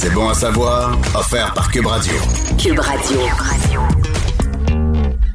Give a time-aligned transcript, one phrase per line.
[0.00, 2.14] C'est bon à savoir, offert par Cube Radio.
[2.56, 3.18] Cube Radio.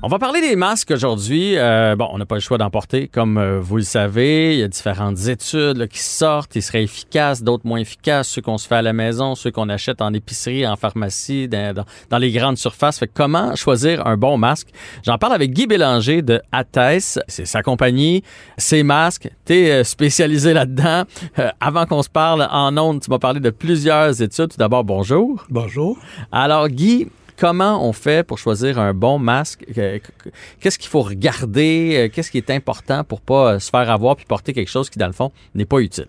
[0.05, 1.53] On va parler des masques aujourd'hui.
[1.57, 4.53] Euh, bon, on n'a pas le choix d'en porter, comme euh, vous le savez.
[4.55, 6.57] Il y a différentes études là, qui sortent.
[6.57, 8.27] Ils seraient efficaces, d'autres moins efficaces.
[8.27, 11.73] Ceux qu'on se fait à la maison, ceux qu'on achète en épicerie, en pharmacie, dans,
[11.73, 12.99] dans- dans les grandes surfaces.
[12.99, 14.67] Fait que comment choisir un bon masque?
[15.05, 17.17] J'en parle avec Guy Bélanger de Athès.
[17.29, 18.23] C'est sa compagnie.
[18.57, 19.29] Ses masques.
[19.45, 21.03] Tu es spécialisé là-dedans.
[21.39, 24.49] Euh, avant qu'on se parle en ondes, tu m'as parlé de plusieurs études.
[24.49, 25.45] Tout d'abord, bonjour.
[25.49, 25.97] Bonjour.
[26.29, 29.65] Alors, Guy, comment on fait pour choisir un bon masque?
[29.73, 30.29] Que- que-
[30.59, 31.93] Qu'est-ce qu'il faut regarder?
[31.95, 34.89] Euh, Qu'est-ce qui est important pour pas euh, se faire avoir puis porter quelque chose
[34.89, 36.07] qui, dans le fond, n'est pas utile?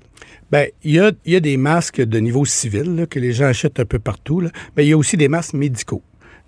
[0.51, 1.01] Ben, il y
[1.37, 4.43] a, des masques de niveau civil que les gens achètent un peu partout.
[4.77, 6.03] Mais il y a aussi des masques médicaux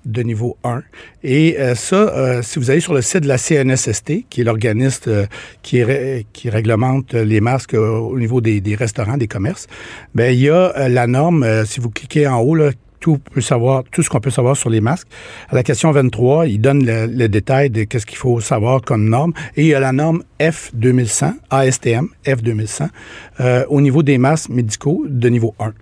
[0.05, 0.83] de niveau 1.
[1.25, 5.03] Et euh, ça, si vous allez sur le site de la CNSST, qui est l'organisme
[5.11, 5.27] euh,
[5.63, 9.67] qui, ré- qui réglemente les masques au niveau des, restaurants, des commerces,
[10.15, 12.71] ben, il y a la norme, si vous cliquez en haut, là,
[13.07, 15.07] tout, peut savoir, tout ce qu'on peut savoir sur les masques.
[15.49, 19.09] À la question 23, il donne le, le détail de qu'est-ce qu'il faut savoir comme
[19.09, 19.33] norme.
[19.57, 22.89] Et il y a la norme F2100, ASTM, F2100,
[23.39, 25.73] euh, au niveau des masques médicaux de niveau 1.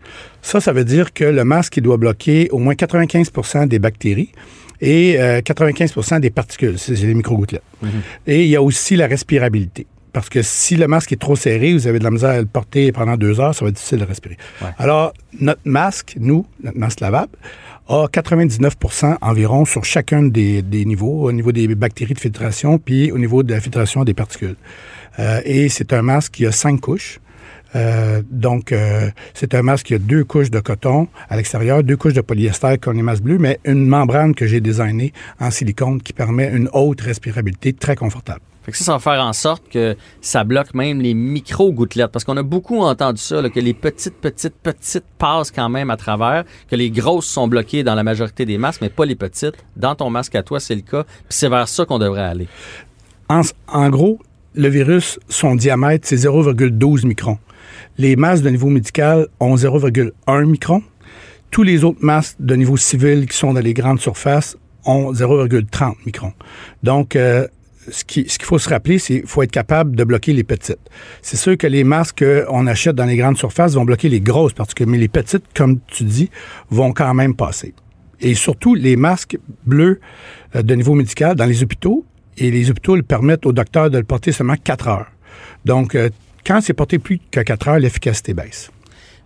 [0.42, 4.32] Ça, ça veut dire que le masque, il doit bloquer au moins 95 des bactéries
[4.82, 7.62] et euh, 95 des particules, c'est c'est les microgouttelettes.
[8.26, 9.86] Et il y a aussi la respirabilité.
[10.14, 12.46] Parce que si le masque est trop serré, vous avez de la misère à le
[12.46, 14.38] porter pendant deux heures, ça va être difficile de respirer.
[14.62, 14.68] Ouais.
[14.78, 17.32] Alors, notre masque, nous, notre masque lavable,
[17.88, 23.10] a 99% environ sur chacun des, des niveaux, au niveau des bactéries de filtration, puis
[23.10, 24.56] au niveau de la filtration des particules.
[25.18, 27.18] Euh, et c'est un masque qui a cinq couches.
[27.74, 31.96] Euh, donc, euh, c'est un masque qui a deux couches de coton à l'extérieur, deux
[31.96, 36.00] couches de polyester comme les masques bleus, mais une membrane que j'ai designée en silicone
[36.00, 38.42] qui permet une haute respirabilité très confortable.
[38.64, 42.10] Fait que ça, ça va faire en sorte que ça bloque même les micro-gouttelettes.
[42.10, 45.90] Parce qu'on a beaucoup entendu ça, là, que les petites, petites, petites passent quand même
[45.90, 49.16] à travers, que les grosses sont bloquées dans la majorité des masques, mais pas les
[49.16, 49.54] petites.
[49.76, 51.04] Dans ton masque à toi, c'est le cas.
[51.04, 52.48] Puis c'est vers ça qu'on devrait aller.
[53.28, 54.18] En, en gros,
[54.54, 57.38] le virus, son diamètre, c'est 0,12 microns.
[57.98, 60.82] Les masques de niveau médical ont 0,1 micron.
[61.50, 65.94] Tous les autres masques de niveau civil qui sont dans les grandes surfaces ont 0,30
[66.06, 66.32] microns.
[66.82, 67.46] Donc, euh,
[67.90, 70.44] ce qui- ce qu'il faut se rappeler, c'est qu'il faut être capable de bloquer les
[70.44, 70.78] petites.
[71.22, 74.52] C'est sûr que les masques qu'on achète dans les grandes surfaces vont bloquer les grosses
[74.52, 76.30] particules, mais les petites, comme tu dis,
[76.70, 77.74] vont quand même passer.
[78.20, 79.36] Et surtout, les masques
[79.66, 80.00] bleus
[80.56, 82.04] euh, de niveau médical dans les hôpitaux,
[82.38, 85.06] et les hôpitaux permettent au docteur de le porter seulement 4 heures.
[85.64, 86.08] Donc, euh,
[86.46, 88.70] quand c'est porté plus que 4 heures, l'efficacité baisse.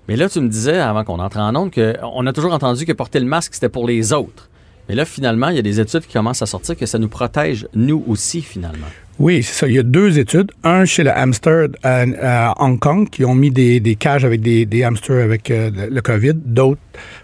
[0.08, 2.92] Mais là, tu me disais, avant qu'on entre en onde, qu'on a toujours entendu que
[2.92, 4.47] porter le masque, c'était pour les autres.
[4.88, 7.08] Mais là, finalement, il y a des études qui commencent à sortir que ça nous
[7.08, 8.86] protège, nous aussi, finalement.
[9.18, 9.68] Oui, c'est ça.
[9.68, 10.52] Il y a deux études.
[10.62, 14.84] Un chez le hamster à, à Hong Kong qui ont mis des, cages avec des,
[14.84, 16.34] hamsters avec euh, le COVID.
[16.34, 16.80] D'autres,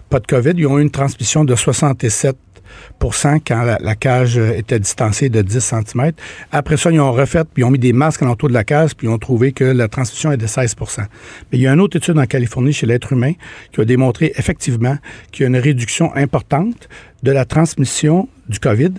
[0.09, 0.53] pas de COVID.
[0.55, 2.35] Ils ont eu une transmission de 67%
[3.45, 6.11] quand la, cage euh, était distancée de 10 cm.
[6.51, 8.95] Après ça, ils ont refait, puis ils ont mis des masques alentour de la cage,
[8.95, 11.81] puis ils ont trouvé que la transmission est de 16% Mais il y a une
[11.81, 13.33] autre étude en Californie chez l'être humain
[13.71, 14.97] qui a démontré effectivement
[15.31, 16.89] qu'il y a une réduction importante
[17.23, 18.91] de la transmission du COVID,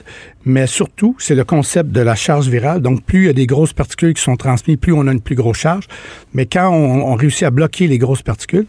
[0.44, 2.82] mais surtout, c'est le concept de la charge virale.
[2.82, 5.20] Donc, plus il y a des grosses particules qui sont transmises, plus on a une
[5.20, 5.86] plus grosse charge.
[6.34, 8.66] Mais quand on réussit à bloquer les grosses particules,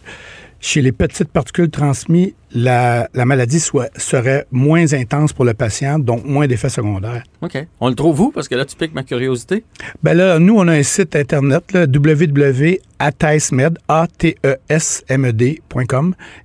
[0.59, 5.99] chez les petites particules transmises, la, la maladie soit, serait moins intense pour le patient,
[5.99, 7.23] donc moins d'effets secondaires.
[7.41, 7.67] OK.
[7.79, 8.31] On le trouve où?
[8.31, 9.63] Parce que là, tu piques ma curiosité.
[10.01, 14.45] Ben là, nous, on a un site internet, là, www.atesmed, A-T-E-S-M-E-D.com,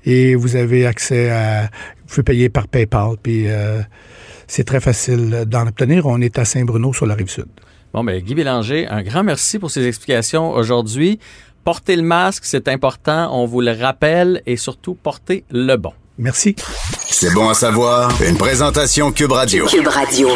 [0.05, 1.71] et vous avez accès à,
[2.07, 3.81] vous pouvez payer par PayPal, puis euh,
[4.47, 6.07] c'est très facile d'en obtenir.
[6.07, 7.47] On est à Saint-Bruno sur la rive sud.
[7.95, 11.19] Bon, ben, Guy Bélanger, un grand merci pour ces explications aujourd'hui.
[11.65, 15.93] Portez le masque, c'est important, on vous le rappelle, et surtout, portez le bon.
[16.19, 16.57] Merci.
[17.09, 18.11] C'est bon à savoir.
[18.23, 19.67] Une présentation Cube Radio.
[19.67, 20.29] Cube Radio.